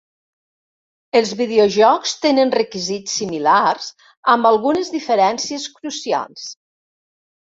Els 1.17 1.33
videojocs 1.41 2.13
tenen 2.23 2.53
requisits 2.55 3.17
similars, 3.21 3.89
amb 4.35 4.49
algunes 4.53 4.89
diferències 4.95 5.67
crucials. 5.77 6.47